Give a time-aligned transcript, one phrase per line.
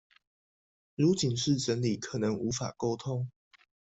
[0.95, 3.29] 如僅是整理可能無法溝通